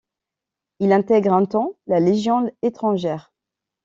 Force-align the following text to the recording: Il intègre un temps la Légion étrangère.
Il 0.79 0.93
intègre 0.93 1.31
un 1.33 1.45
temps 1.45 1.75
la 1.85 1.99
Légion 1.99 2.51
étrangère. 2.63 3.31